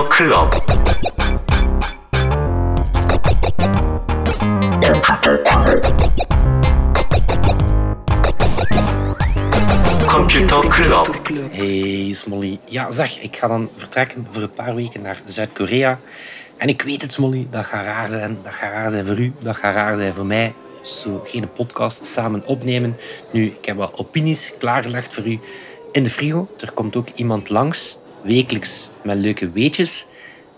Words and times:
Radio 0.00 0.08
Club. 0.08 0.48
Computer 10.06 10.68
Club. 11.22 11.52
Hey 11.52 12.12
Smolly. 12.12 12.58
Ja, 12.64 12.90
zeg, 12.90 13.20
ik 13.20 13.36
ga 13.36 13.48
dan 13.48 13.70
vertrekken 13.74 14.26
voor 14.30 14.42
een 14.42 14.50
paar 14.50 14.74
weken 14.74 15.02
naar 15.02 15.20
Zuid-Korea. 15.24 15.98
En 16.56 16.68
ik 16.68 16.82
weet 16.82 17.02
het, 17.02 17.12
Smolly, 17.12 17.46
dat 17.50 17.64
gaat 17.64 17.84
raar 17.84 18.08
zijn. 18.08 18.38
Dat 18.42 18.52
gaat 18.52 18.72
raar 18.72 18.90
zijn 18.90 19.06
voor 19.06 19.18
u, 19.18 19.32
dat 19.38 19.56
gaat 19.56 19.74
raar 19.74 19.96
zijn 19.96 20.14
voor 20.14 20.26
mij. 20.26 20.54
Zo 20.82 21.20
geen 21.24 21.52
podcast 21.52 22.06
samen 22.06 22.46
opnemen. 22.46 22.96
Nu, 23.30 23.46
ik 23.46 23.64
heb 23.64 23.76
wel 23.76 23.92
opinies 23.94 24.52
klaargelegd 24.58 25.14
voor 25.14 25.26
u 25.26 25.40
in 25.92 26.02
de 26.02 26.10
frigo. 26.10 26.48
Er 26.60 26.72
komt 26.72 26.96
ook 26.96 27.08
iemand 27.14 27.48
langs 27.48 27.98
wekelijks 28.22 28.88
met 29.02 29.16
leuke 29.16 29.50
weetjes. 29.50 30.06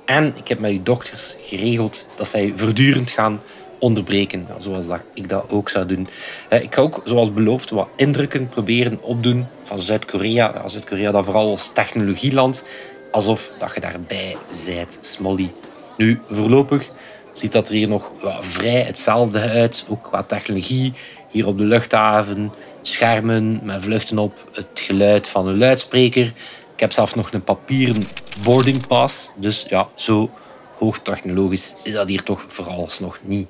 En 0.04 0.34
ik 0.36 0.48
heb 0.48 0.58
met 0.58 0.70
uw 0.70 0.82
dochters 0.82 1.36
geregeld 1.42 2.06
dat 2.16 2.28
zij 2.28 2.52
voortdurend 2.56 3.10
gaan 3.10 3.40
onderbreken, 3.78 4.46
zoals 4.58 4.86
dat 4.86 5.00
ik 5.14 5.28
dat 5.28 5.44
ook 5.48 5.68
zou 5.68 5.86
doen. 5.86 6.08
Eh, 6.48 6.62
Ik 6.62 6.74
ga 6.74 6.80
ook, 6.80 7.00
zoals 7.04 7.32
beloofd, 7.32 7.70
wat 7.70 7.88
indrukken 7.96 8.48
proberen 8.48 9.02
opdoen 9.02 9.46
van 9.64 9.80
Zuid-Korea. 9.80 10.68
Zuid-Korea 10.68 11.10
dat 11.10 11.24
vooral 11.24 11.50
als 11.50 11.70
technologieland, 11.74 12.64
alsof 13.10 13.52
dat 13.58 13.74
je 13.74 13.80
daarbij 13.80 14.36
zijt, 14.50 14.98
Smolly. 15.00 15.52
Nu, 15.96 16.20
voorlopig 16.30 16.90
ziet 17.32 17.52
dat 17.52 17.68
er 17.68 17.74
hier 17.74 17.88
nog 17.88 18.10
vrij 18.40 18.80
hetzelfde 18.80 19.40
uit, 19.40 19.84
ook 19.88 20.02
qua 20.02 20.22
technologie. 20.22 20.92
Hier 21.30 21.46
op 21.46 21.58
de 21.58 21.64
luchthaven, 21.64 22.52
schermen 22.82 23.60
met 23.62 23.84
vluchten 23.84 24.18
op, 24.18 24.34
het 24.52 24.66
geluid 24.74 25.28
van 25.28 25.48
een 25.48 25.58
luidspreker. 25.58 26.32
Ik 26.74 26.80
heb 26.80 26.92
zelf 26.92 27.14
nog 27.14 27.32
een 27.32 27.44
papieren 27.44 28.02
boarding 28.42 28.86
pass, 28.86 29.30
dus 29.36 29.66
ja, 29.68 29.88
zo 29.94 30.30
hoogtechnologisch 30.78 31.74
is 31.82 31.92
dat 31.92 32.08
hier 32.08 32.22
toch 32.22 32.44
vooralsnog 32.46 33.18
niet. 33.22 33.48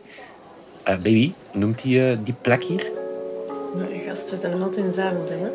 Eh, 0.83 0.95
baby, 0.95 1.33
noemt 1.53 1.83
die, 1.83 2.11
eh, 2.11 2.17
die 2.23 2.35
plek 2.41 2.65
hier? 2.65 2.91
Nee, 3.75 4.03
gast, 4.07 4.31
we 4.31 4.37
zijn 4.37 4.53
nog 4.53 4.63
altijd 4.63 4.85
in 4.85 4.93
Zaventem, 4.93 5.39
hè? 5.39 5.49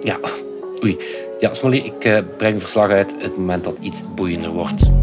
Ja, 0.00 0.18
oei. 0.82 0.98
Ja, 1.38 1.54
Smolly, 1.54 1.76
ik 1.76 2.04
eh, 2.04 2.18
breng 2.36 2.60
verslag 2.60 2.90
uit 2.90 3.14
het 3.18 3.36
moment 3.36 3.64
dat 3.64 3.76
iets 3.80 4.02
boeiender 4.14 4.50
wordt.11 4.50 5.01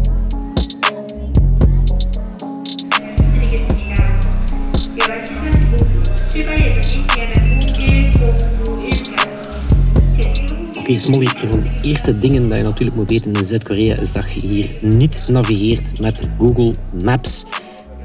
een 10.90 11.00
van 11.48 11.60
de 11.60 11.70
eerste 11.82 12.18
dingen 12.18 12.48
dat 12.48 12.58
je 12.58 12.64
natuurlijk 12.64 12.96
moet 12.96 13.10
weten 13.10 13.32
in 13.32 13.44
Zuid-Korea 13.44 13.96
is 13.96 14.12
dat 14.12 14.32
je 14.32 14.46
hier 14.46 14.70
niet 14.80 15.24
navigeert 15.28 16.00
met 16.00 16.28
Google 16.38 16.74
Maps. 17.04 17.44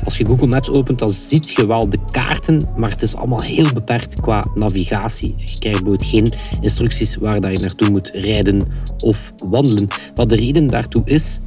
Als 0.03 0.17
je 0.17 0.25
Google 0.25 0.47
Maps 0.47 0.69
opent, 0.69 0.99
dan 0.99 1.11
ziet 1.11 1.49
je 1.49 1.67
wel 1.67 1.89
de 1.89 1.99
kaarten, 2.11 2.67
maar 2.77 2.89
het 2.89 3.01
is 3.01 3.15
allemaal 3.15 3.41
heel 3.41 3.73
beperkt 3.73 4.21
qua 4.21 4.45
navigatie. 4.55 5.35
Je 5.37 5.59
krijgt 5.59 5.83
bijvoorbeeld 5.83 6.05
geen 6.09 6.33
instructies 6.61 7.15
waar 7.15 7.41
dat 7.41 7.51
je 7.51 7.59
naartoe 7.59 7.89
moet 7.89 8.11
rijden 8.13 8.61
of 8.99 9.33
wandelen. 9.49 9.87
Wat 10.15 10.29
de 10.29 10.35
reden 10.35 10.67
daartoe 10.67 11.01
is, 11.05 11.39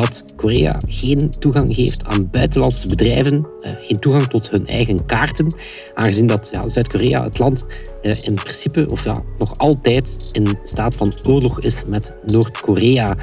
dat 0.00 0.24
Korea 0.36 0.76
geen 0.88 1.30
toegang 1.38 1.74
geeft 1.74 2.04
aan 2.04 2.30
buitenlandse 2.30 2.88
bedrijven, 2.88 3.46
eh, 3.60 3.70
geen 3.80 3.98
toegang 3.98 4.26
tot 4.26 4.50
hun 4.50 4.66
eigen 4.66 5.06
kaarten, 5.06 5.54
aangezien 5.94 6.26
dat 6.26 6.48
ja, 6.52 6.68
Zuid-Korea 6.68 7.24
het 7.24 7.38
land 7.38 7.66
eh, 8.02 8.24
in 8.24 8.34
principe, 8.34 8.86
of 8.88 9.04
ja, 9.04 9.16
nog 9.38 9.58
altijd 9.58 10.16
in 10.32 10.58
staat 10.64 10.96
van 10.96 11.12
oorlog 11.24 11.60
is 11.60 11.82
met 11.86 12.12
Noord-Korea. 12.26 13.16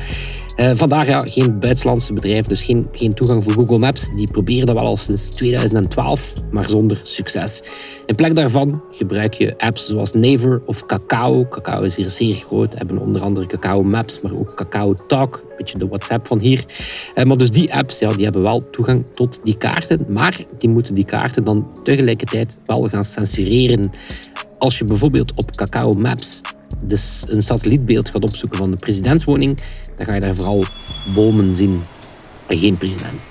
Eh, 0.55 0.71
vandaar 0.73 1.07
ja, 1.07 1.23
geen 1.25 1.59
buitenlandse 1.59 2.13
bedrijven, 2.13 2.49
dus 2.49 2.63
geen, 2.63 2.87
geen 2.91 3.13
toegang 3.13 3.43
voor 3.43 3.53
Google 3.53 3.79
Maps. 3.79 4.09
Die 4.15 4.31
proberen 4.31 4.65
dat 4.65 4.79
wel 4.79 4.87
al 4.87 4.97
sinds 4.97 5.29
2012, 5.29 6.33
maar 6.51 6.69
zonder 6.69 6.99
succes. 7.03 7.63
In 8.05 8.15
plek 8.15 8.35
daarvan 8.35 8.81
gebruik 8.91 9.33
je 9.33 9.57
apps 9.57 9.87
zoals 9.87 10.13
Naver 10.13 10.61
of 10.65 10.85
Kakao. 10.85 11.45
Kakao 11.45 11.81
is 11.81 11.95
hier 11.95 12.09
zeer 12.09 12.35
groot, 12.35 12.77
hebben 12.77 12.97
onder 12.97 13.21
andere 13.21 13.47
Kakao 13.47 13.83
Maps, 13.83 14.21
maar 14.21 14.33
ook 14.33 14.55
Kakao 14.55 14.93
Talk, 15.07 15.35
een 15.35 15.55
beetje 15.57 15.77
de 15.77 15.87
WhatsApp 15.87 16.27
van 16.27 16.39
hier. 16.39 16.65
Eh, 17.15 17.25
maar 17.25 17.37
dus 17.37 17.51
die 17.51 17.73
apps 17.73 17.99
ja, 17.99 18.09
die 18.09 18.23
hebben 18.23 18.41
wel 18.41 18.69
toegang 18.69 19.03
tot 19.11 19.39
die 19.43 19.57
kaarten, 19.57 20.05
maar 20.09 20.45
die 20.57 20.69
moeten 20.69 20.95
die 20.95 21.05
kaarten 21.05 21.43
dan 21.43 21.67
tegelijkertijd 21.83 22.57
wel 22.65 22.89
gaan 22.89 23.03
censureren. 23.03 23.91
Als 24.57 24.77
je 24.77 24.85
bijvoorbeeld 24.85 25.33
op 25.35 25.55
Kakao 25.55 25.91
Maps 25.91 26.41
dus 26.81 27.23
een 27.27 27.41
satellietbeeld 27.41 28.09
gaat 28.09 28.23
opzoeken 28.23 28.57
van 28.57 28.71
de 28.71 28.77
presidentswoning, 28.77 29.59
dan 29.95 30.05
ga 30.05 30.13
je 30.13 30.21
daar 30.21 30.35
vooral 30.35 30.63
bomen 31.13 31.55
zien 31.55 31.81
en 32.47 32.57
geen 32.57 32.77
president. 32.77 33.27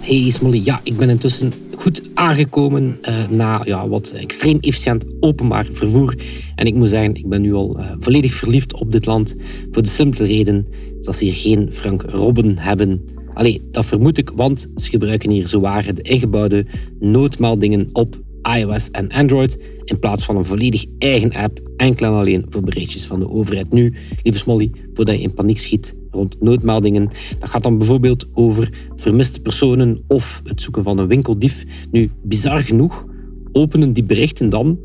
Hey 0.00 0.30
Smolly, 0.30 0.60
ja, 0.64 0.80
ik 0.82 0.96
ben 0.96 1.10
intussen 1.10 1.52
goed 1.74 2.10
aangekomen 2.14 2.98
eh, 3.02 3.28
na 3.28 3.60
ja, 3.64 3.88
wat 3.88 4.10
extreem 4.10 4.58
efficiënt 4.60 5.04
openbaar 5.20 5.66
vervoer. 5.70 6.14
En 6.54 6.66
ik 6.66 6.74
moet 6.74 6.88
zeggen, 6.88 7.14
ik 7.14 7.28
ben 7.28 7.40
nu 7.40 7.54
al 7.54 7.78
eh, 7.78 7.92
volledig 7.98 8.32
verliefd 8.32 8.74
op 8.74 8.92
dit 8.92 9.06
land. 9.06 9.34
Voor 9.70 9.82
de 9.82 9.88
simpele 9.88 10.26
reden 10.26 10.66
dat 11.00 11.16
ze 11.16 11.24
hier 11.24 11.34
geen 11.34 11.72
Frank 11.72 12.02
Robben 12.02 12.58
hebben. 12.58 13.04
Allee, 13.34 13.62
dat 13.70 13.86
vermoed 13.86 14.18
ik, 14.18 14.30
want 14.34 14.68
ze 14.74 14.90
gebruiken 14.90 15.30
hier 15.30 15.48
zowaar 15.48 15.94
de 15.94 16.02
ingebouwde 16.02 16.66
noodmeldingen 17.00 17.88
op 17.92 18.22
iOS 18.56 18.90
en 18.90 19.08
Android 19.08 19.58
in 19.84 19.98
plaats 19.98 20.24
van 20.24 20.36
een 20.36 20.44
volledig 20.44 20.84
eigen 20.98 21.32
app, 21.32 21.60
enkel 21.76 22.06
en 22.06 22.12
alleen 22.12 22.46
voor 22.48 22.62
berichtjes 22.62 23.04
van 23.04 23.18
de 23.18 23.30
overheid. 23.30 23.72
Nu, 23.72 23.94
lieve 24.22 24.38
Smolly, 24.38 24.70
voordat 24.92 25.14
je 25.14 25.20
in 25.20 25.34
paniek 25.34 25.58
schiet 25.58 25.96
rond 26.10 26.40
noodmeldingen, 26.40 27.08
dat 27.38 27.50
gaat 27.50 27.62
dan 27.62 27.78
bijvoorbeeld 27.78 28.26
over 28.32 28.72
vermiste 28.96 29.40
personen 29.40 30.04
of 30.08 30.40
het 30.44 30.62
zoeken 30.62 30.82
van 30.82 30.98
een 30.98 31.06
winkeldief. 31.06 31.64
Nu, 31.90 32.10
bizar 32.22 32.60
genoeg, 32.60 33.06
openen 33.52 33.92
die 33.92 34.04
berichten 34.04 34.50
dan 34.50 34.78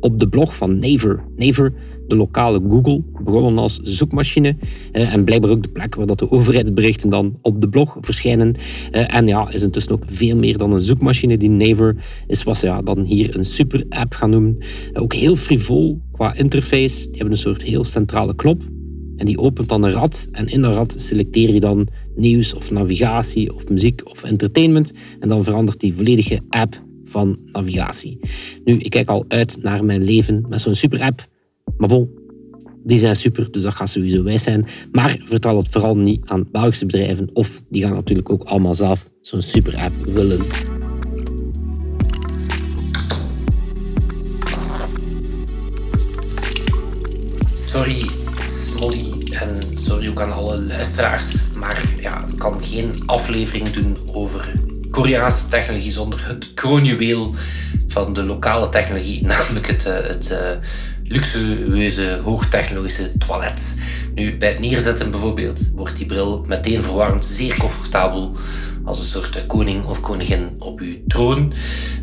op 0.00 0.20
de 0.20 0.28
blog 0.28 0.56
van 0.56 0.78
Naver. 0.78 1.24
Naver, 1.36 1.72
de 2.12 2.18
lokale 2.18 2.60
Google, 2.68 3.02
begonnen 3.24 3.58
als 3.58 3.78
zoekmachine 3.82 4.56
eh, 4.92 5.14
en 5.14 5.24
blijkbaar 5.24 5.50
ook 5.50 5.62
de 5.62 5.68
plek 5.68 5.94
waar 5.94 6.06
dat 6.06 6.18
de 6.18 6.30
overheidsberichten 6.30 7.10
dan 7.10 7.38
op 7.42 7.60
de 7.60 7.68
blog 7.68 7.96
verschijnen. 8.00 8.54
Eh, 8.90 9.14
en 9.14 9.26
ja, 9.26 9.50
is 9.50 9.62
intussen 9.62 9.92
ook 9.92 10.02
veel 10.06 10.36
meer 10.36 10.58
dan 10.58 10.72
een 10.72 10.80
zoekmachine. 10.80 11.36
Die 11.36 11.50
Naver 11.50 11.96
is 12.26 12.42
wat 12.42 12.56
ze 12.56 12.66
ja, 12.66 12.82
dan 12.82 13.00
hier 13.00 13.36
een 13.36 13.44
super 13.44 13.84
app 13.88 14.14
gaan 14.14 14.30
noemen. 14.30 14.58
Eh, 14.92 15.02
ook 15.02 15.14
heel 15.14 15.36
frivol 15.36 16.00
qua 16.12 16.34
interface. 16.34 16.96
Die 16.96 17.16
hebben 17.16 17.32
een 17.32 17.38
soort 17.38 17.62
heel 17.62 17.84
centrale 17.84 18.34
knop. 18.34 18.62
En 19.16 19.26
die 19.26 19.38
opent 19.38 19.68
dan 19.68 19.82
een 19.82 19.92
rad 19.92 20.28
en 20.32 20.46
in 20.46 20.62
dat 20.62 20.74
rad 20.74 20.94
selecteer 20.98 21.52
je 21.52 21.60
dan 21.60 21.88
nieuws 22.16 22.54
of 22.54 22.70
navigatie 22.70 23.54
of 23.54 23.68
muziek 23.68 24.00
of 24.10 24.22
entertainment. 24.22 24.92
En 25.20 25.28
dan 25.28 25.44
verandert 25.44 25.80
die 25.80 25.94
volledige 25.94 26.40
app 26.48 26.82
van 27.04 27.38
navigatie. 27.44 28.20
Nu, 28.64 28.76
ik 28.76 28.90
kijk 28.90 29.08
al 29.08 29.24
uit 29.28 29.62
naar 29.62 29.84
mijn 29.84 30.04
leven 30.04 30.44
met 30.48 30.60
zo'n 30.60 30.74
super 30.74 31.00
app. 31.00 31.30
Maar 31.82 31.90
bon, 31.90 32.10
die 32.84 32.98
zijn 32.98 33.16
super, 33.16 33.50
dus 33.50 33.62
dat 33.62 33.74
gaat 33.74 33.88
sowieso 33.88 34.22
wijs 34.22 34.42
zijn. 34.42 34.66
Maar 34.92 35.18
vertel 35.22 35.56
het 35.56 35.68
vooral 35.68 35.96
niet 35.96 36.20
aan 36.24 36.48
Belgische 36.52 36.86
bedrijven 36.86 37.30
of 37.32 37.62
die 37.70 37.82
gaan 37.82 37.94
natuurlijk 37.94 38.30
ook 38.30 38.42
allemaal 38.42 38.74
zelf 38.74 39.10
zo'n 39.20 39.42
super 39.42 39.76
app 39.76 39.92
willen. 40.04 40.40
Sorry, 47.52 48.04
Molly, 48.78 49.26
en 49.30 49.58
sorry 49.74 50.08
ook 50.08 50.20
aan 50.20 50.32
alle 50.32 50.64
luisteraars, 50.64 51.24
maar 51.58 51.94
ja, 52.00 52.24
ik 52.28 52.38
kan 52.38 52.64
geen 52.64 52.92
aflevering 53.06 53.68
doen 53.68 53.96
over 54.12 54.52
Koreaanse 54.90 55.48
technologie 55.48 55.92
zonder 55.92 56.26
het 56.26 56.54
kroonjuweel 56.54 57.34
van 57.88 58.12
de 58.12 58.24
lokale 58.24 58.68
technologie, 58.68 59.26
namelijk 59.34 59.66
het, 59.66 59.86
eh, 59.86 60.06
het 60.06 60.30
eh, 60.30 60.50
luxueuze, 61.04 62.20
hoogtechnologische 62.24 63.18
toilet. 63.18 63.80
Nu, 64.14 64.36
bij 64.36 64.48
het 64.48 64.58
neerzetten 64.58 65.10
bijvoorbeeld 65.10 65.70
wordt 65.74 65.96
die 65.96 66.06
bril 66.06 66.44
meteen 66.48 66.82
verwarmd, 66.82 67.24
zeer 67.24 67.56
comfortabel, 67.56 68.36
als 68.84 68.98
een 68.98 69.06
soort 69.06 69.46
koning 69.46 69.84
of 69.84 70.00
koningin 70.00 70.50
op 70.58 70.80
uw 70.80 70.96
troon. 71.06 71.52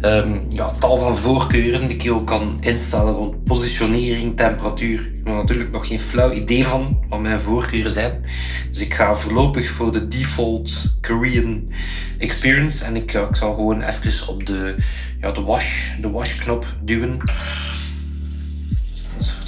Ehm, 0.02 0.38
ja, 0.50 0.72
tal 0.72 1.00
van 1.00 1.18
voorkeuren 1.18 1.88
die 1.88 1.98
ik 1.98 2.12
ook 2.12 2.28
kan 2.28 2.58
instellen 2.60 3.14
rond 3.14 3.44
positionering, 3.44 4.38
temperatuur. 4.38 5.00
Ik 5.00 5.22
heb 5.24 5.36
natuurlijk 5.36 5.72
nog 5.72 5.88
geen 5.88 6.00
flauw 6.00 6.32
idee 6.32 6.64
van 6.64 7.00
wat 7.10 7.20
mijn 7.20 7.40
voorkeuren 7.40 7.92
zijn. 7.92 8.26
Dus 8.72 8.82
ik 8.82 8.94
ga 8.94 9.16
voorlopig 9.16 9.70
voor 9.70 9.92
de 9.92 10.08
default 10.08 10.96
Korean 11.02 11.72
experience. 12.18 12.86
En 12.86 12.96
ik, 12.96 13.14
ik 13.14 13.36
zal 13.36 13.54
gewoon 13.54 13.82
even 13.82 14.28
op 14.28 14.46
de, 14.46 14.76
ja, 15.22 15.32
de, 15.32 15.42
wash, 15.42 16.00
de 16.02 16.10
washknop 16.10 16.66
duwen. 16.84 17.18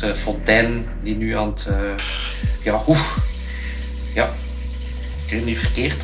Eh, 0.01 0.13
fontein 0.13 0.85
die 1.03 1.15
nu 1.15 1.35
aan 1.35 1.47
het... 1.47 1.65
eh, 1.65 1.93
ja, 2.63 2.81
oeh. 2.87 3.17
Ja. 4.13 4.29
Ik 5.25 5.31
weet 5.31 5.45
niet 5.45 5.57
verkeerd. 5.57 6.03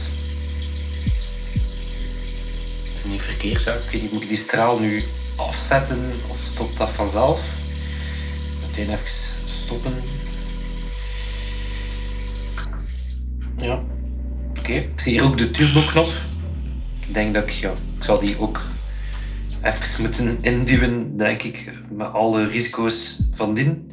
Niet 3.05 3.21
verkeerd, 3.21 3.63
ja. 3.63 3.73
Ik 3.73 3.91
weet 3.91 4.01
niet, 4.01 4.11
moet 4.11 4.21
ik 4.21 4.27
die 4.27 4.37
straal 4.37 4.79
nu 4.79 5.03
afzetten 5.35 6.11
of 6.27 6.39
stopt 6.43 6.77
dat 6.77 6.89
vanzelf? 6.89 7.41
Meteen 8.67 8.89
even 8.89 9.07
stoppen. 9.45 9.93
Ja. 13.57 13.83
Oké, 14.59 14.73
ik 14.73 14.99
zie 14.99 15.11
hier 15.11 15.23
ook 15.23 15.37
de 15.37 15.51
turbo-knop. 15.51 16.11
Ik 17.07 17.13
denk 17.13 17.33
dat 17.33 17.43
ik, 17.43 17.49
ja, 17.49 17.71
ik 17.71 18.03
zal 18.03 18.19
die 18.19 18.39
ook 18.39 18.61
even 19.63 20.01
moeten 20.01 20.37
induwen, 20.41 21.17
denk 21.17 21.43
ik, 21.43 21.71
met 21.91 22.13
alle 22.13 22.47
risico's 22.47 23.19
van 23.31 23.53
dien. 23.53 23.86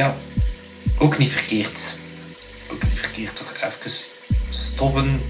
Ja, 0.00 0.14
ook 0.98 1.18
niet 1.18 1.30
verkeerd. 1.30 1.78
Ook 2.72 2.82
niet 2.82 2.92
verkeerd, 2.92 3.36
toch 3.36 3.52
even 3.54 3.90
stoppen. 4.50 5.20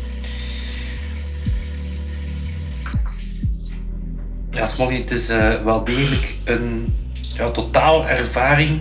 Ja, 4.50 4.86
het 4.86 5.10
is 5.10 5.30
uh, 5.30 5.62
wel 5.62 5.84
degelijk 5.84 6.34
een 6.44 6.94
ja, 7.34 7.50
totaal 7.50 8.06
ervaring. 8.06 8.80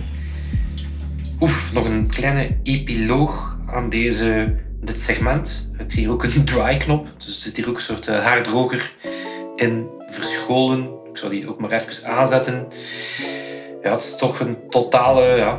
Oef, 1.40 1.72
nog 1.72 1.84
een 1.84 2.08
kleine 2.08 2.56
epiloog 2.62 3.58
aan 3.66 3.88
deze, 3.88 4.56
dit 4.80 5.00
segment. 5.00 5.70
Ik 5.78 5.92
zie 5.92 6.00
hier 6.00 6.12
ook 6.12 6.24
een 6.24 6.44
dry-knop, 6.54 7.08
dus 7.16 7.26
er 7.26 7.32
zit 7.32 7.56
hier 7.56 7.68
ook 7.68 7.76
een 7.76 7.82
soort 7.82 8.08
uh, 8.08 8.24
haardroger 8.24 8.92
in 9.56 9.86
verscholen. 10.10 10.88
Ik 11.10 11.18
zal 11.18 11.28
die 11.28 11.48
ook 11.48 11.60
maar 11.60 11.72
even 11.72 12.06
aanzetten. 12.06 12.68
Ja, 13.82 13.90
het 13.90 14.02
is 14.02 14.16
toch 14.16 14.40
een 14.40 14.56
totale 14.68 15.36
ja, 15.36 15.58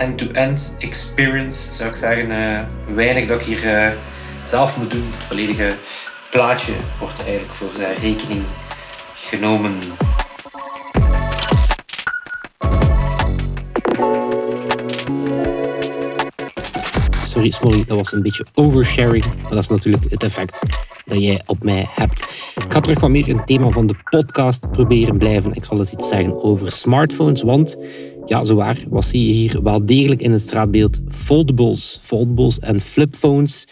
end-to-end 0.00 0.74
experience, 0.78 1.72
zou 1.72 1.90
ik 1.90 1.96
zeggen. 1.96 2.30
Uh, 2.30 2.60
weinig 2.94 3.26
dat 3.26 3.40
ik 3.40 3.46
hier 3.46 3.64
uh, 3.64 3.92
zelf 4.44 4.76
moet 4.76 4.90
doen. 4.90 5.04
Het 5.16 5.24
volledige 5.24 5.76
plaatje 6.30 6.72
wordt 6.98 7.22
eigenlijk 7.22 7.54
voor 7.54 7.70
zijn 7.76 7.94
rekening 7.94 8.42
genomen. 9.14 9.72
Sorry 17.24 17.50
Smolly, 17.50 17.84
dat 17.86 17.96
was 17.96 18.12
een 18.12 18.22
beetje 18.22 18.46
oversharing, 18.54 19.24
maar 19.24 19.50
dat 19.50 19.58
is 19.58 19.68
natuurlijk 19.68 20.04
het 20.10 20.22
effect 20.22 20.62
dat 21.04 21.22
jij 21.22 21.42
op 21.46 21.62
mij 21.62 21.88
hebt. 21.90 22.22
Ik 22.54 22.72
ga 22.72 22.80
terug 22.80 23.00
wat 23.00 23.10
meer 23.10 23.26
het 23.26 23.46
thema 23.46 23.70
van 23.70 23.86
de 23.86 23.94
podcast 24.10 24.70
proberen 24.70 25.18
blijven. 25.18 25.54
Ik 25.54 25.64
zal 25.64 25.78
eens 25.78 25.92
iets 25.92 26.08
zeggen 26.08 26.42
over 26.42 26.72
smartphones, 26.72 27.42
want 27.42 27.76
ja, 28.26 28.44
zowaar, 28.44 28.84
wat 28.88 29.04
zie 29.04 29.26
je 29.26 29.32
hier 29.32 29.62
wel 29.62 29.84
degelijk 29.84 30.20
in 30.20 30.32
het 30.32 30.40
straatbeeld? 30.40 31.00
Foldables, 31.08 31.98
foldables 32.00 32.58
en 32.58 32.80
flipphones 32.80 33.66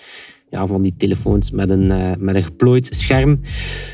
ja, 0.51 0.67
van 0.67 0.83
die 0.83 0.95
telefoons 0.97 1.51
met 1.51 1.71
een, 1.71 1.91
uh, 1.91 2.13
met 2.19 2.35
een 2.35 2.43
geplooid 2.43 2.89
scherm. 2.95 3.41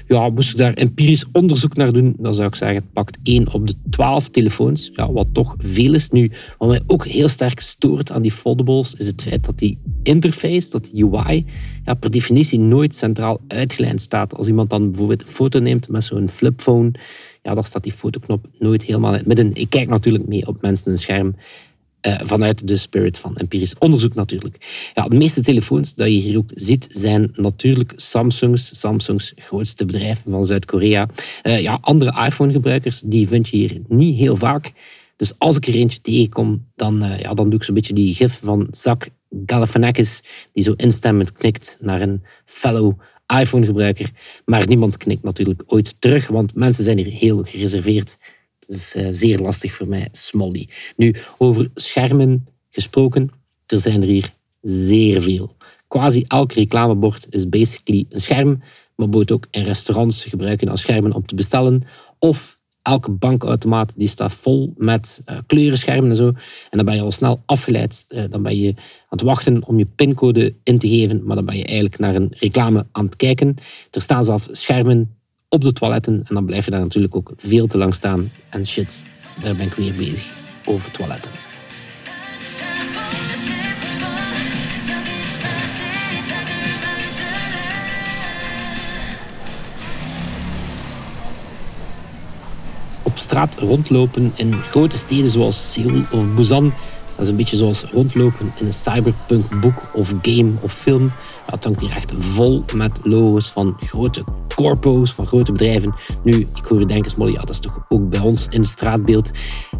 Ja, 0.09 0.29
moest 0.29 0.51
ik 0.51 0.56
daar 0.56 0.75
empirisch 0.75 1.27
onderzoek 1.33 1.77
naar 1.77 1.93
doen, 1.93 2.15
dan 2.19 2.35
zou 2.35 2.49
ik 2.49 2.55
zeggen, 2.55 2.77
het 2.77 2.93
pakt 2.93 3.19
1 3.23 3.53
op 3.53 3.67
de 3.67 3.75
12 3.91 4.29
telefoons. 4.29 4.91
Ja, 4.93 5.12
wat 5.12 5.27
toch 5.33 5.55
veel 5.59 5.95
is. 5.95 6.11
Nu, 6.11 6.31
wat 6.59 6.69
mij 6.69 6.83
ook 6.87 7.06
heel 7.06 7.29
sterk 7.29 7.61
stoort 7.61 8.12
aan 8.12 8.23
die 8.23 8.31
foldables, 8.31 8.95
is 8.95 9.06
het 9.06 9.23
feit 9.23 9.45
dat 9.45 9.59
die 9.59 9.79
interface, 10.03 10.71
dat 10.71 10.91
UI, 10.95 11.47
ja, 11.85 11.95
per 11.95 12.11
definitie 12.11 12.59
nooit 12.59 12.95
centraal 12.95 13.41
uitgelijnd 13.49 14.01
staat. 14.01 14.35
Als 14.35 14.49
iemand 14.49 14.71
dan 14.71 14.91
bijvoorbeeld 14.91 15.23
een 15.23 15.29
foto 15.29 15.59
neemt 15.59 15.89
met 15.89 16.05
zo'n 16.05 16.29
flipphone, 16.29 16.93
ja, 17.44 17.55
dan 17.55 17.64
staat 17.64 17.82
die 17.82 17.93
fotoknop 17.93 18.46
nooit 18.58 18.82
helemaal 18.82 19.12
in 19.12 19.19
het 19.19 19.26
midden. 19.26 19.55
Ik 19.55 19.70
kijk 19.70 19.88
natuurlijk 19.88 20.26
mee 20.26 20.46
op 20.46 20.62
mensen 20.62 20.91
een 20.91 20.99
scherm 20.99 21.35
uh, 22.06 22.20
vanuit 22.23 22.69
de 22.69 22.76
spirit 22.76 23.19
van 23.19 23.37
empirisch 23.37 23.79
onderzoek 23.79 24.14
natuurlijk. 24.14 24.91
Ja, 24.94 25.08
de 25.08 25.17
meeste 25.17 25.43
telefoons 25.43 25.94
dat 25.94 26.06
je 26.06 26.12
hier 26.14 26.38
ook 26.38 26.50
ziet 26.55 26.87
zijn 26.88 27.31
natuurlijk 27.35 27.93
Samsungs, 27.96 28.81
Samsungs 28.81 29.32
grootste 29.37 29.85
bedrijf 29.85 30.23
van 30.29 30.44
Zuid-Korea. 30.44 31.08
Uh, 31.43 31.61
ja, 31.61 31.79
andere 31.81 32.25
iPhone-gebruikers 32.26 33.00
die 33.00 33.29
vind 33.29 33.49
je 33.49 33.56
hier 33.56 33.81
niet 33.88 34.19
heel 34.19 34.37
vaak. 34.37 34.73
Dus 35.17 35.32
als 35.38 35.56
ik 35.56 35.67
er 35.67 35.75
eentje 35.75 36.00
tegenkom, 36.00 36.67
dan, 36.76 37.05
uh, 37.05 37.20
ja, 37.20 37.35
dan 37.35 37.50
doe 37.50 37.58
ik 37.58 37.64
zo'n 37.64 37.75
beetje 37.75 37.94
die 37.94 38.14
gif 38.14 38.41
van 38.43 38.69
Zak 38.70 39.08
Galifianakis, 39.46 40.23
die 40.52 40.64
zo 40.64 40.73
instemmend 40.76 41.32
knikt 41.32 41.79
naar 41.81 42.00
een 42.00 42.23
fellow 42.44 42.99
iPhone-gebruiker. 43.40 44.10
Maar 44.44 44.66
niemand 44.66 44.96
knikt 44.96 45.22
natuurlijk 45.22 45.62
ooit 45.66 45.94
terug, 45.98 46.28
want 46.28 46.54
mensen 46.54 46.84
zijn 46.84 46.98
hier 46.98 47.12
heel 47.12 47.42
gereserveerd 47.42 48.16
het 48.66 48.76
is 48.76 48.96
uh, 48.96 49.06
zeer 49.10 49.38
lastig 49.38 49.72
voor 49.72 49.88
mij, 49.88 50.08
Smolly. 50.12 50.69
Nu, 50.96 51.14
over 51.38 51.70
schermen 51.75 52.46
gesproken, 52.70 53.31
er 53.66 53.81
zijn 53.81 54.02
er 54.02 54.08
hier 54.08 54.31
zeer 54.60 55.22
veel. 55.22 55.56
Quasi 55.88 56.25
elk 56.28 56.52
reclamebord 56.52 57.26
is 57.31 57.48
basically 57.48 58.06
een 58.08 58.20
scherm, 58.20 58.48
maar 58.48 59.08
bijvoorbeeld 59.08 59.32
ook 59.32 59.46
in 59.50 59.64
restaurants 59.64 60.25
gebruiken 60.25 60.69
als 60.69 60.81
schermen 60.81 61.12
om 61.12 61.26
te 61.26 61.34
bestellen. 61.34 61.82
Of 62.19 62.58
elke 62.84 63.10
bankautomaat 63.10 63.98
die 63.98 64.08
staat 64.08 64.32
vol 64.32 64.75
met 64.76 65.22
uh, 65.26 65.38
kleurenschermen 65.46 66.10
en 66.10 66.16
zo. 66.16 66.26
En 66.26 66.76
dan 66.76 66.84
ben 66.84 66.94
je 66.94 67.02
al 67.02 67.12
snel 67.12 67.42
afgeleid. 67.46 68.04
Uh, 68.08 68.25
dan 68.31 68.42
ben 68.42 68.58
je 68.58 68.69
aan 68.69 68.84
het 69.08 69.22
wachten 69.22 69.66
om 69.66 69.78
je 69.78 69.86
pincode 69.86 70.54
in 70.62 70.78
te 70.78 70.88
geven, 70.88 71.25
maar 71.25 71.36
dan 71.36 71.44
ben 71.44 71.56
je 71.56 71.64
eigenlijk 71.64 71.98
naar 71.98 72.14
een 72.14 72.32
reclame 72.38 72.86
aan 72.92 73.04
het 73.04 73.16
kijken. 73.16 73.54
Er 73.90 74.02
staan 74.02 74.25
zelfs 74.25 74.48
schermen 74.50 75.16
op 75.48 75.62
de 75.62 75.72
toiletten. 75.72 76.14
En 76.25 76.34
dan 76.34 76.44
blijf 76.44 76.64
je 76.64 76.70
daar 76.70 76.81
natuurlijk 76.81 77.16
ook 77.16 77.32
veel 77.36 77.66
te 77.66 77.78
lang 77.78 77.94
staan. 77.94 78.31
En 78.50 78.66
shit, 78.66 79.04
daar 79.42 79.56
ben 79.56 79.66
ik 79.66 79.75
weer 79.75 79.94
bezig 79.94 80.32
over 80.64 80.90
toiletten. 80.90 81.31
Straat 93.34 93.58
rondlopen 93.58 94.32
in 94.34 94.54
grote 94.62 94.96
steden 94.96 95.28
zoals 95.28 95.72
Seoul 95.72 96.02
of 96.12 96.34
Busan 96.34 96.72
dat 97.16 97.25
is 97.25 97.31
een 97.31 97.36
beetje 97.36 97.56
zoals 97.56 97.84
rondlopen 97.84 98.52
in 98.58 98.66
een 98.66 98.72
cyberpunk 98.72 99.60
boek 99.60 99.82
of 99.93 100.14
game 100.22 100.53
of 100.60 100.72
film. 100.72 101.12
Het 101.50 101.64
hangt 101.64 101.81
hier 101.81 101.91
echt 101.91 102.12
vol 102.17 102.64
met 102.74 103.00
logo's 103.03 103.50
van 103.50 103.76
grote 103.81 104.24
corpo's, 104.55 105.12
van 105.12 105.26
grote 105.26 105.53
bedrijven. 105.53 105.94
Nu, 106.22 106.48
ik 106.55 106.64
hoor 106.64 106.79
je 106.79 106.86
denken, 106.86 107.10
Smolly, 107.10 107.32
ja, 107.32 107.41
dat 107.41 107.50
is 107.50 107.58
toch 107.58 107.84
ook 107.88 108.08
bij 108.08 108.20
ons 108.20 108.46
in 108.50 108.60
het 108.60 108.70
straatbeeld. 108.70 109.31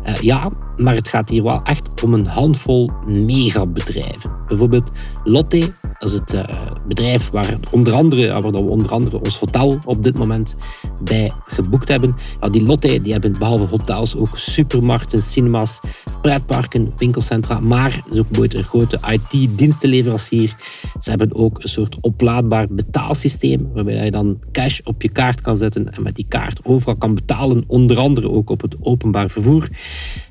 Uh, 0.07 0.17
ja, 0.17 0.51
maar 0.77 0.95
het 0.95 1.09
gaat 1.09 1.29
hier 1.29 1.43
wel 1.43 1.63
echt 1.63 2.03
om 2.03 2.15
een 2.15 2.27
handvol 2.27 2.91
megabedrijven. 3.07 4.31
Bijvoorbeeld 4.49 4.91
Lotte, 5.25 5.73
dat 6.05 6.13
is 6.13 6.19
het 6.19 6.35
uh, 6.35 6.57
bedrijf 6.87 7.31
waar, 7.31 7.59
onder 7.71 7.93
andere, 7.93 8.41
waar 8.41 8.53
we 8.53 8.59
onder 8.59 8.91
andere 8.91 9.21
ons 9.21 9.39
hotel 9.39 9.81
op 9.85 10.03
dit 10.03 10.19
moment 10.19 10.57
bij 11.01 11.33
geboekt 11.45 11.89
hebben. 11.89 12.17
Ja, 12.41 12.49
die 12.49 12.63
Lotte 12.65 13.03
die 13.03 13.13
hebben 13.13 13.39
behalve 13.39 13.65
hotels 13.65 14.17
ook 14.17 14.39
supermarkten, 14.39 15.23
cinema's, 15.23 15.81
pretparken, 16.23 16.93
winkelcentra, 16.99 17.61
maar 17.61 18.03
is 18.11 18.19
ook 18.19 18.29
bijvoorbeeld 18.29 18.55
een 18.55 18.65
grote 18.65 18.99
IT-dienstenleverancier. 19.11 20.57
Ze 21.01 21.11
hebben 21.11 21.35
ook 21.35 21.63
een 21.63 21.69
soort 21.69 21.97
oplaadbaar 22.01 22.67
betaalsysteem, 22.71 23.71
waarbij 23.75 24.05
je 24.05 24.11
dan 24.11 24.39
cash 24.53 24.81
op 24.85 25.03
je 25.03 25.09
kaart 25.09 25.41
kan 25.41 25.57
zetten 25.57 25.93
en 25.93 26.03
met 26.03 26.17
die 26.17 26.27
kaart 26.29 26.65
overal 26.65 26.97
kan 26.97 27.15
betalen, 27.15 27.65
onder 27.67 27.99
andere 27.99 28.31
ook 28.31 28.51
op 28.51 28.61
het 28.61 28.77
openbaar 28.81 29.31
vervoer. 29.31 29.69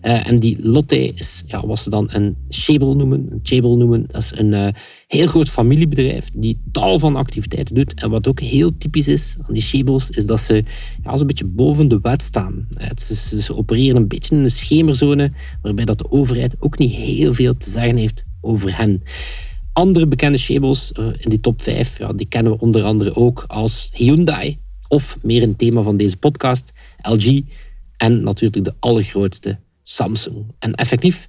Uh, 0.03 0.27
en 0.27 0.39
die 0.39 0.58
Lotte 0.62 1.13
is 1.13 1.44
ja, 1.46 1.65
wat 1.65 1.80
ze 1.80 1.89
dan 1.89 2.08
een 2.12 2.36
Chable 2.50 2.96
noemen. 2.96 3.27
Een 3.32 3.39
Chable 3.44 3.75
noemen, 3.75 4.06
dat 4.12 4.22
is 4.22 4.32
een 4.36 4.51
uh, 4.51 4.68
heel 5.13 5.27
groot 5.27 5.50
familiebedrijf 5.50 6.29
die 6.34 6.58
tal 6.72 7.00
van 7.00 7.15
activiteiten 7.15 7.75
doet. 7.75 7.93
En 7.93 8.10
wat 8.10 8.27
ook 8.27 8.39
heel 8.39 8.77
typisch 8.77 9.08
is 9.08 9.36
aan 9.48 9.53
die 9.53 9.62
Chables, 9.62 10.10
is 10.10 10.25
dat 10.25 10.39
ze 10.39 10.63
ja, 11.03 11.13
een 11.13 11.27
beetje 11.27 11.46
boven 11.46 11.88
de 11.88 12.00
wet 12.01 12.22
staan. 12.22 12.67
Ze, 12.96 13.41
ze 13.41 13.55
opereren 13.55 13.96
een 13.96 14.08
beetje 14.08 14.36
in 14.36 14.41
een 14.41 14.50
schemerzone 14.50 15.32
waarbij 15.62 15.86
dat 15.86 15.98
de 15.98 16.12
overheid 16.12 16.55
ook 16.60 16.77
niet 16.77 16.91
heel 16.91 17.34
veel 17.34 17.58
te 17.58 17.70
zeggen 17.70 17.96
heeft 17.96 18.24
over 18.41 18.77
hen. 18.77 19.03
Andere 19.74 20.08
bekende 20.08 20.38
Chables 20.38 20.91
uh, 21.00 21.05
in 21.05 21.29
die 21.29 21.39
top 21.39 21.62
5, 21.62 21.98
ja, 21.98 22.13
die 22.13 22.27
kennen 22.27 22.51
we 22.51 22.60
onder 22.60 22.84
andere 22.84 23.15
ook 23.15 23.43
als 23.48 23.89
Hyundai, 23.93 24.58
of 24.88 25.17
meer 25.22 25.43
een 25.43 25.55
thema 25.55 25.82
van 25.82 25.98
deze 25.98 26.17
podcast, 26.17 26.72
LG, 27.01 27.41
en 27.98 28.24
natuurlijk 28.24 28.65
de 28.65 28.74
allergrootste 28.79 29.60
Samsung. 29.84 30.46
En 30.60 30.74
effectief 30.74 31.27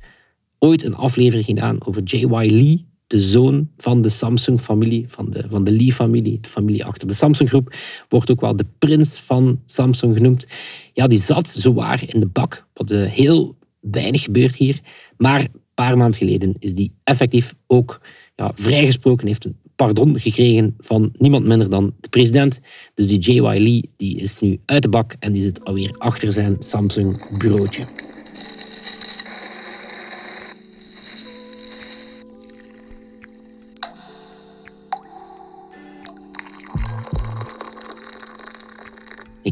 ooit 0.58 0.84
een 0.84 0.94
aflevering 0.94 1.44
gedaan 1.44 1.86
over 1.86 2.02
J.Y. 2.02 2.50
Lee, 2.50 2.92
de 3.14 3.20
zoon 3.20 3.68
van 3.76 4.02
de 4.02 4.08
Samsung-familie, 4.08 5.04
van 5.06 5.30
de, 5.30 5.44
van 5.48 5.64
de 5.64 5.70
Lee-familie, 5.70 6.38
de 6.40 6.48
familie 6.48 6.84
achter 6.84 7.08
de 7.08 7.14
Samsung-groep, 7.14 7.74
wordt 8.08 8.30
ook 8.30 8.40
wel 8.40 8.56
de 8.56 8.66
prins 8.78 9.16
van 9.16 9.60
Samsung 9.64 10.16
genoemd. 10.16 10.46
Ja, 10.92 11.06
die 11.06 11.18
zat 11.18 11.48
zowaar 11.48 12.02
in 12.06 12.20
de 12.20 12.26
bak, 12.26 12.66
wat 12.72 12.90
uh, 12.90 13.06
heel 13.06 13.56
weinig 13.80 14.22
gebeurt 14.22 14.56
hier. 14.56 14.80
Maar 15.16 15.40
een 15.40 15.60
paar 15.74 15.96
maanden 15.96 16.18
geleden 16.18 16.54
is 16.58 16.74
die 16.74 16.92
effectief 17.04 17.54
ook 17.66 18.00
ja, 18.36 18.50
vrijgesproken, 18.54 19.26
heeft 19.26 19.44
een 19.44 19.56
pardon 19.76 20.20
gekregen 20.20 20.74
van 20.78 21.12
niemand 21.18 21.44
minder 21.44 21.70
dan 21.70 21.94
de 22.00 22.08
president. 22.08 22.60
Dus 22.94 23.08
die 23.08 23.18
J.Y. 23.18 23.58
Lee 23.58 23.90
die 23.96 24.16
is 24.16 24.40
nu 24.40 24.60
uit 24.64 24.82
de 24.82 24.88
bak 24.88 25.16
en 25.18 25.32
die 25.32 25.42
zit 25.42 25.64
alweer 25.64 25.94
achter 25.98 26.32
zijn 26.32 26.56
Samsung-bureautje. 26.58 28.03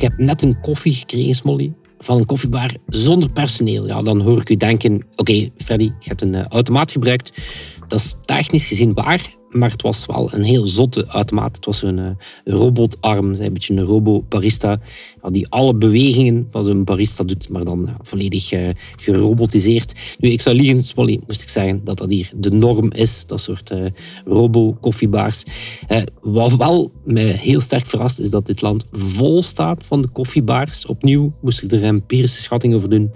Heb 0.03 0.19
net 0.19 0.43
een 0.43 0.61
koffie 0.61 0.93
gekregen, 0.93 1.35
Smolly, 1.35 1.73
van 1.99 2.19
een 2.19 2.27
koffiebar 2.27 2.77
zonder 2.87 3.31
personeel. 3.31 3.87
Ja, 3.87 4.03
dan 4.03 4.21
hoor 4.21 4.41
ik 4.41 4.51
u 4.51 4.57
denken, 4.57 5.07
oké, 5.17 5.49
Freddy, 5.57 5.85
je 5.85 6.09
hebt 6.09 6.23
een 6.23 6.35
uh, 6.35 6.45
automaat 6.47 6.91
gebruikt. 6.91 7.33
Dat 7.87 7.99
is 7.99 8.15
technisch 8.25 8.67
gezien 8.67 8.95
waar, 8.95 9.35
maar 9.53 9.71
het 9.71 9.83
was 9.83 10.07
wel 10.07 10.33
een 10.33 10.43
heel 10.43 10.67
zotte 10.67 11.07
automaat. 11.07 11.57
Het 11.57 11.65
was 11.65 11.83
een 11.83 11.99
uh, 11.99 12.11
robotarm, 12.45 13.35
een 13.35 13.53
beetje 13.53 13.75
een 13.75 13.85
robo-barista, 13.85 14.81
die 15.31 15.49
alle 15.49 15.75
bewegingen 15.75 16.47
van 16.51 16.65
zo'n 16.65 16.85
barista 16.85 17.25
doet, 17.25 17.49
maar 17.49 17.65
dan 17.65 17.89
volledig 18.01 18.53
uh, 18.53 18.69
gerobotiseerd. 18.97 19.93
Nu, 20.19 20.31
ik 20.31 20.41
zou 20.41 20.57
liegen, 20.57 20.83
Smolly, 20.83 21.21
moest 21.27 21.43
ik 21.43 21.49
zeggen 21.49 21.85
dat 21.85 21.99
dat 21.99 22.11
hier 22.11 22.31
de 22.37 22.51
norm 22.51 22.93
is, 22.93 23.27
dat 23.27 23.41
soort 23.41 23.71
uh, 23.71 23.87
robo-koffiebaars. 24.25 25.45
wat 26.21 26.57
wel 26.57 26.93
mij 27.05 27.25
heel 27.25 27.61
sterk 27.61 27.87
verrast, 27.87 28.21
is 28.21 28.31
dat 28.31 28.47
dit 28.47 28.63
land 28.63 28.87
vol 28.93 29.43
staat 29.43 29.87
van 29.87 30.03
de 30.03 30.09
koffiebaars. 30.09 30.87
Opnieuw 30.87 31.33
moest 31.41 31.63
ik 31.63 31.73
er 31.73 31.83
empirische 31.83 32.43
schatting 32.43 32.75
over 32.75 32.91
doen. 32.91 33.11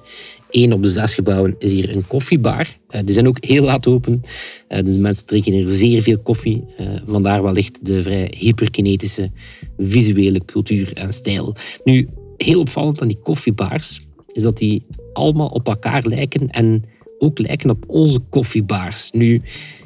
Eén 0.50 0.72
op 0.72 0.82
de 0.82 0.88
zes 0.88 1.14
gebouwen 1.14 1.54
is 1.58 1.70
hier 1.70 1.96
een 1.96 2.06
koffiebar. 2.06 2.66
Uh, 2.90 3.00
die 3.04 3.14
zijn 3.14 3.28
ook 3.28 3.44
heel 3.44 3.64
laat 3.64 3.86
open. 3.86 4.22
Uh, 4.68 4.84
dus 4.84 4.96
mensen 4.96 5.26
drinken 5.26 5.52
hier 5.52 5.68
zeer 5.68 6.02
veel 6.02 6.18
koffie. 6.18 6.64
Uh, 6.80 6.88
vandaar 7.04 7.42
wellicht 7.42 7.86
de 7.86 8.02
vrij 8.02 8.32
hyperkinetische 8.38 9.30
visuele 9.78 10.44
cultuur 10.44 10.92
en 10.94 11.12
stijl. 11.12 11.54
Nu, 11.84 12.08
heel 12.36 12.60
opvallend 12.60 13.02
aan 13.02 13.08
die 13.08 13.18
koffiebars 13.22 14.06
is 14.32 14.42
dat 14.42 14.58
die 14.58 14.86
allemaal 15.12 15.48
op 15.48 15.66
elkaar 15.66 16.06
lijken 16.06 16.48
en 16.48 16.82
ook 17.18 17.38
lijken 17.38 17.70
op 17.70 17.84
onze 17.86 18.18
koffiebars. 18.18 19.10
Nu, 19.10 19.42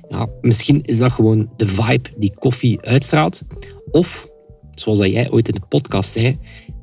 ja, 0.09 0.29
misschien 0.40 0.83
is 0.83 0.99
dat 0.99 1.12
gewoon 1.12 1.50
de 1.57 1.67
vibe 1.67 2.11
die 2.17 2.33
koffie 2.35 2.81
uitstraalt. 2.81 3.43
Of, 3.90 4.29
zoals 4.75 4.99
dat 4.99 5.11
jij 5.11 5.31
ooit 5.31 5.49
in 5.49 5.55
de 5.55 5.67
podcast 5.69 6.12
zei, 6.12 6.38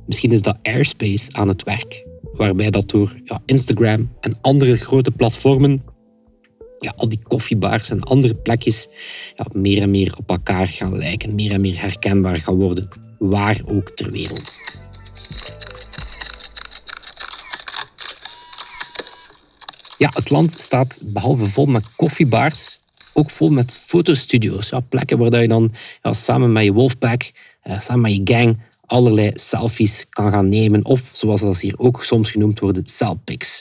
misschien 0.06 0.32
is 0.32 0.42
dat 0.42 0.58
airspace 0.62 1.32
aan 1.32 1.48
het 1.48 1.62
werk 1.62 2.06
waarbij 2.38 2.70
dat 2.70 2.90
door 2.90 3.20
ja, 3.24 3.42
Instagram 3.44 4.10
en 4.20 4.38
andere 4.40 4.76
grote 4.76 5.10
platformen 5.10 5.82
ja, 6.78 6.92
al 6.96 7.08
die 7.08 7.22
koffiebars 7.22 7.90
en 7.90 8.02
andere 8.02 8.34
plekjes 8.34 8.88
ja, 9.36 9.46
meer 9.52 9.82
en 9.82 9.90
meer 9.90 10.14
op 10.16 10.30
elkaar 10.30 10.68
gaan 10.68 10.96
lijken, 10.96 11.34
meer 11.34 11.52
en 11.52 11.60
meer 11.60 11.80
herkenbaar 11.80 12.36
gaan 12.36 12.54
worden, 12.54 12.88
waar 13.18 13.60
ook 13.66 13.90
ter 13.90 14.10
wereld. 14.10 14.56
Ja, 19.98 20.10
het 20.12 20.30
land 20.30 20.52
staat 20.52 20.98
behalve 21.02 21.46
vol 21.46 21.66
met 21.66 21.94
koffiebars, 21.96 22.78
ook 23.12 23.30
vol 23.30 23.50
met 23.50 23.76
fotostudio's. 23.76 24.68
Ja, 24.68 24.80
plekken 24.80 25.18
waar 25.18 25.42
je 25.42 25.48
dan 25.48 25.72
ja, 26.02 26.12
samen 26.12 26.52
met 26.52 26.64
je 26.64 26.72
wolfpack, 26.72 27.30
eh, 27.62 27.78
samen 27.78 28.00
met 28.00 28.14
je 28.14 28.34
gang, 28.34 28.62
allerlei 28.88 29.30
selfies 29.34 30.06
kan 30.08 30.30
gaan 30.30 30.48
nemen. 30.48 30.84
Of, 30.84 31.10
zoals 31.14 31.40
dat 31.40 31.60
hier 31.60 31.78
ook 31.78 32.04
soms 32.04 32.30
genoemd 32.30 32.60
wordt, 32.60 32.90
selpics. 32.90 33.60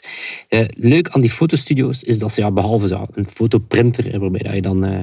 Uh, 0.50 0.66
leuk 0.68 1.10
aan 1.10 1.22
die 1.22 1.30
fotostudio's 1.30 2.04
is 2.04 2.20
dat 2.20 2.32
ze 2.32 2.42
ja, 2.42 2.52
behalve 2.52 2.88
zo, 2.88 3.06
een 3.14 3.28
fotoprinter, 3.28 4.20
waarbij 4.20 4.56
je 4.56 4.62
dan 4.62 4.86
uh, 4.86 5.00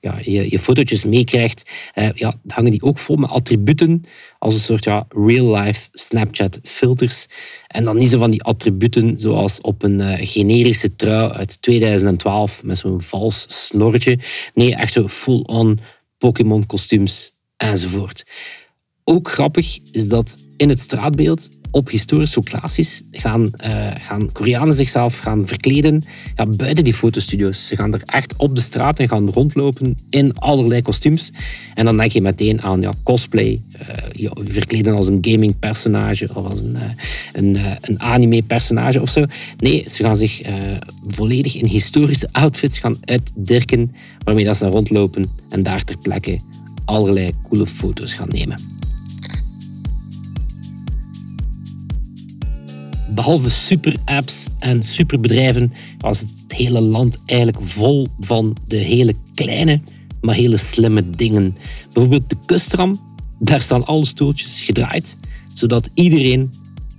ja, 0.00 0.18
je, 0.22 0.50
je 0.50 0.58
fotootjes 0.58 1.04
meekrijgt, 1.04 1.70
uh, 1.94 2.08
ja, 2.14 2.34
hangen 2.46 2.70
die 2.70 2.82
ook 2.82 2.98
vol 2.98 3.16
met 3.16 3.30
attributen 3.30 4.02
als 4.38 4.54
een 4.54 4.60
soort 4.60 4.84
ja, 4.84 5.06
real-life 5.08 5.88
Snapchat 5.92 6.58
filters. 6.62 7.26
En 7.66 7.84
dan 7.84 7.96
niet 7.96 8.08
zo 8.08 8.18
van 8.18 8.30
die 8.30 8.42
attributen 8.42 9.18
zoals 9.18 9.60
op 9.60 9.82
een 9.82 10.26
generische 10.26 10.94
trui 10.94 11.30
uit 11.30 11.62
2012 11.62 12.62
met 12.62 12.78
zo'n 12.78 13.02
vals 13.02 13.44
snorretje. 13.48 14.18
Nee, 14.54 14.74
echt 14.74 14.92
zo 14.92 15.08
full-on 15.08 15.80
Pokémon 16.18 16.66
kostuums 16.66 17.32
enzovoort. 17.56 18.24
Ook 19.10 19.30
grappig 19.30 19.78
is 19.92 20.08
dat 20.08 20.38
in 20.56 20.68
het 20.68 20.80
straatbeeld 20.80 21.48
op 21.70 21.90
historische 21.90 22.42
locaties 22.44 23.02
gaan, 23.10 23.50
uh, 23.64 23.90
gaan 24.00 24.32
Koreanen 24.32 24.74
zichzelf 24.74 25.18
gaan 25.18 25.46
verkleden 25.46 26.02
ja, 26.34 26.46
buiten 26.46 26.84
die 26.84 26.94
fotostudio's. 26.94 27.66
Ze 27.66 27.76
gaan 27.76 27.94
er 27.94 28.02
echt 28.04 28.36
op 28.36 28.54
de 28.54 28.60
straat 28.60 28.98
en 28.98 29.08
gaan 29.08 29.30
rondlopen 29.30 29.98
in 30.10 30.38
allerlei 30.38 30.82
kostuums. 30.82 31.30
En 31.74 31.84
dan 31.84 31.96
denk 31.96 32.10
je 32.10 32.20
meteen 32.20 32.62
aan 32.62 32.80
ja, 32.80 32.92
cosplay, 33.02 33.62
uh, 34.16 34.30
verkleden 34.34 34.94
als 34.94 35.08
een 35.08 35.18
gaming 35.20 35.58
personage 35.58 36.28
of 36.34 36.44
als 36.44 36.62
een, 36.62 36.76
uh, 36.76 36.82
een, 37.32 37.58
een 37.80 38.00
anime 38.00 38.42
personage 38.42 39.00
of 39.00 39.10
zo. 39.10 39.24
Nee, 39.58 39.84
ze 39.90 40.02
gaan 40.02 40.16
zich 40.16 40.42
volledig 41.06 41.54
in 41.54 41.66
historische 41.66 42.28
outfits 42.32 42.78
gaan 42.78 42.96
uitdirken 43.04 43.94
waarmee 44.24 44.44
dat 44.44 44.56
ze 44.56 44.66
rondlopen 44.66 45.24
en 45.48 45.62
daar 45.62 45.84
ter 45.84 45.98
plekke 45.98 46.40
allerlei 46.84 47.32
coole 47.42 47.66
foto's 47.66 48.12
gaan 48.12 48.28
nemen. 48.28 48.77
Behalve 53.14 53.50
super-apps 53.50 54.46
en 54.58 54.82
superbedrijven 54.82 55.72
was 55.98 56.20
het 56.20 56.44
hele 56.46 56.80
land 56.80 57.18
eigenlijk 57.26 57.62
vol 57.62 58.06
van 58.18 58.56
de 58.66 58.76
hele 58.76 59.14
kleine, 59.34 59.80
maar 60.20 60.34
hele 60.34 60.56
slimme 60.56 61.10
dingen. 61.10 61.56
Bijvoorbeeld 61.92 62.30
de 62.30 62.36
kustram, 62.46 63.00
daar 63.38 63.60
staan 63.60 63.86
alle 63.86 64.06
stoeltjes 64.06 64.60
gedraaid, 64.60 65.16
zodat 65.52 65.90
iedereen 65.94 66.50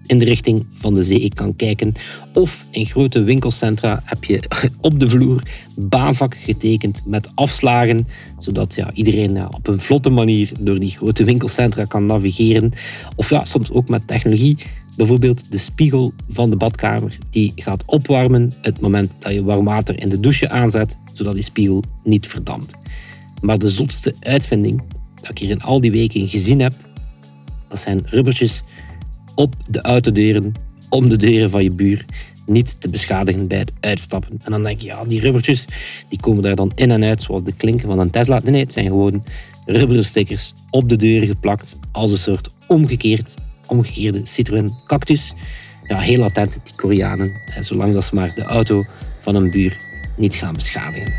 in 0.10 0.20
de 0.20 0.25
richting 0.25 0.66
van 0.74 0.94
de 0.94 1.04
zee 1.04 1.30
kan 1.34 1.56
kijken. 1.56 1.94
Of 2.34 2.66
in 2.72 2.86
grote 2.86 3.24
winkelcentra 3.24 4.01
heb 4.06 4.24
je 4.24 4.44
op 4.82 5.00
de 5.00 5.10
vloer 5.10 5.44
baanvakken 5.75 6.39
getekend 6.39 7.01
met 7.06 7.30
afslagen, 7.36 8.08
zodat 8.38 8.75
ja, 8.75 8.94
iedereen 8.94 9.34
ja, 9.34 9.48
op 9.51 9.68
een 9.68 9.80
vlotte 9.80 10.10
manier 10.10 10.51
door 10.60 10.80
die 10.80 10.89
grote 10.89 11.24
winkelcentra 11.24 11.86
kan 11.86 12.06
navigeren. 12.06 12.72
Of 13.16 13.30
ja, 13.30 13.46
soms 13.46 13.72
ook 13.72 13.89
met 13.89 14.08
technologie 14.08 14.58
Bijvoorbeeld 15.00 15.51
de 15.51 15.58
spiegel 15.58 16.13
van 16.27 16.50
de 16.50 16.56
badkamer 16.56 17.18
die 17.29 17.51
gaat 17.56 17.84
opwarmen 17.86 18.53
het 18.62 18.79
moment 18.79 19.15
dat 19.20 19.34
je 19.34 19.44
warm 19.44 19.65
water 19.65 20.01
in 20.01 20.10
de 20.10 20.20
douche 20.20 20.50
aanzet, 20.50 20.98
zodat 21.13 21.34
die 21.34 21.44
spiegel 21.44 21.84
niet 22.03 22.27
verdampt. 22.27 22.75
Maar 23.41 23.58
de 23.58 23.68
zotste 23.68 24.15
uitvinding 24.20 24.82
dat 25.22 25.29
ik 25.29 25.38
hier 25.38 25.50
in 25.50 25.62
al 25.62 25.82
die 25.82 25.91
weken 25.91 26.27
gezien 26.27 26.60
heb, 26.60 26.74
dat 27.68 27.79
zijn 27.79 28.01
rubbertjes 28.06 28.63
op 29.36 29.56
de 29.68 29.82
autodeuren, 29.82 30.51
om 30.89 31.10
de 31.10 31.18
deuren 31.18 31.50
van 31.50 31.63
je 31.63 31.72
buur 31.72 32.06
niet 32.46 32.82
te 32.82 32.89
beschadigen 32.89 33.48
bij 33.48 33.60
het 33.60 33.72
uitstappen. 33.79 34.39
En 34.44 34.51
dan 34.51 34.63
denk 34.63 34.82
je, 34.82 34.88
ja, 34.88 35.06
die 35.06 35.22
rubbertjes 35.22 35.65
die 36.10 36.20
komen 36.20 36.44
daar 36.44 36.56
dan 36.56 36.72
in 36.75 36.91
en 36.91 37.03
uit, 37.03 37.22
zoals 37.22 37.44
de 37.44 37.53
klinken 37.53 37.88
van 37.88 38.00
een 38.00 38.10
Tesla. 38.10 38.39
Nee, 38.39 38.51
nee 38.51 38.62
het 38.62 38.74
zijn 38.74 38.88
gewoon 38.88 39.24
rubberen 39.65 40.03
stickers 40.03 40.53
op 40.70 40.89
de 40.89 40.96
deuren 40.96 41.27
geplakt 41.27 41.77
als 41.91 42.12
een 42.12 42.18
soort 42.18 42.50
omgekeerd 42.68 43.36
omgekeerde 43.70 44.26
Citroën 44.26 44.74
Cactus. 44.86 45.34
Ja, 45.84 46.00
heel 46.00 46.24
attent, 46.24 46.60
die 46.64 46.76
Koreanen. 46.76 47.32
Zolang 47.60 47.94
dat 47.94 48.04
ze 48.04 48.16
maar 48.16 48.36
de 48.36 48.44
auto 48.44 48.84
van 49.20 49.36
een 49.36 49.52
buur 49.52 49.80
niet 50.18 50.36
gaan 50.36 50.54
beschadigen. 50.54 51.14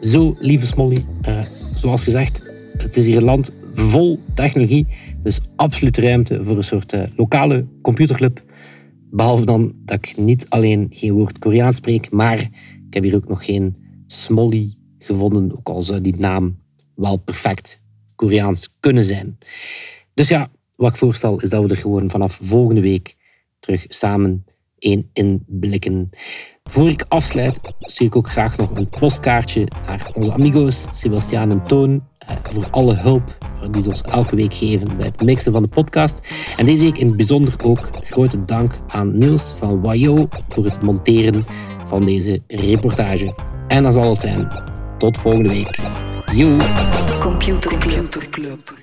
Zo, 0.00 0.36
lieve 0.38 0.66
Smolly, 0.66 1.04
uh, 1.28 1.40
zoals 1.74 2.02
gezegd, 2.02 2.42
het 2.76 2.96
is 2.96 3.06
hier 3.06 3.16
een 3.16 3.24
land 3.24 3.52
vol 3.72 4.20
technologie. 4.34 4.86
Dus 5.22 5.38
absoluut 5.56 5.98
ruimte 5.98 6.44
voor 6.44 6.56
een 6.56 6.64
soort 6.64 6.92
uh, 6.92 7.02
lokale 7.16 7.66
computerclub. 7.82 8.44
Behalve 9.10 9.44
dan 9.44 9.72
dat 9.84 9.96
ik 9.96 10.16
niet 10.16 10.46
alleen 10.48 10.86
geen 10.90 11.12
woord 11.12 11.38
Koreaans 11.38 11.76
spreek, 11.76 12.10
maar 12.10 12.48
heb 12.96 13.04
hier 13.04 13.14
ook 13.14 13.28
nog 13.28 13.44
geen 13.44 13.76
Smolly 14.06 14.74
gevonden, 14.98 15.56
ook 15.56 15.68
al 15.68 15.82
zou 15.82 16.00
die 16.00 16.16
naam 16.16 16.58
wel 16.94 17.16
perfect 17.16 17.80
Koreaans 18.14 18.76
kunnen 18.80 19.04
zijn. 19.04 19.38
Dus 20.14 20.28
ja, 20.28 20.50
wat 20.76 20.90
ik 20.90 20.96
voorstel 20.96 21.40
is 21.40 21.50
dat 21.50 21.62
we 21.62 21.68
er 21.68 21.76
gewoon 21.76 22.10
vanaf 22.10 22.38
volgende 22.42 22.80
week 22.80 23.16
terug 23.58 23.84
samen 23.88 24.44
één 24.78 25.10
inblikken. 25.12 26.08
Voor 26.64 26.88
ik 26.88 27.04
afsluit, 27.08 27.60
stuur 27.78 28.06
ik 28.06 28.16
ook 28.16 28.28
graag 28.28 28.56
nog 28.56 28.76
een 28.76 28.88
postkaartje 28.88 29.68
naar 29.86 30.10
onze 30.14 30.32
amigo's 30.32 30.86
Sebastiaan 30.92 31.50
en 31.50 31.62
Toon 31.62 32.08
eh, 32.26 32.36
voor 32.42 32.66
alle 32.70 32.94
hulp 32.94 33.38
die 33.70 33.82
ze 33.82 33.88
ons 33.88 34.02
elke 34.02 34.36
week 34.36 34.54
geven 34.54 34.96
bij 34.96 35.06
het 35.06 35.22
mixen 35.22 35.52
van 35.52 35.62
de 35.62 35.68
podcast. 35.68 36.20
En 36.56 36.66
deze 36.66 36.84
week 36.84 36.98
in 36.98 37.06
het 37.06 37.16
bijzonder 37.16 37.54
ook 37.64 37.88
grote 38.02 38.44
dank 38.44 38.72
aan 38.88 39.18
Niels 39.18 39.52
van 39.54 39.80
Wayo 39.80 40.28
voor 40.48 40.64
het 40.64 40.82
monteren 40.82 41.44
van 41.84 42.04
deze 42.04 42.42
reportage. 42.46 43.34
En 43.68 43.82
dat 43.82 43.94
zal 43.94 44.10
het 44.10 44.20
zijn. 44.20 44.48
Tot 44.98 45.18
volgende 45.18 45.48
week. 45.48 45.78
Computer 47.20 47.78
Club. 47.78 48.74